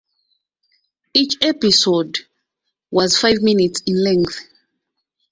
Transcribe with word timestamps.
Each 1.13 1.35
episode 1.43 2.17
was 2.89 3.19
five 3.19 3.41
minutes 3.43 3.83
in 3.85 4.03
length. 4.03 4.41